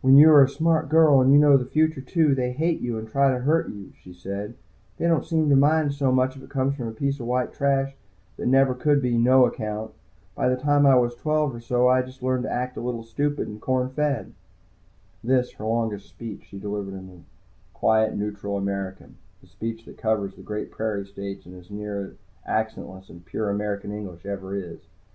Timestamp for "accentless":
22.48-23.10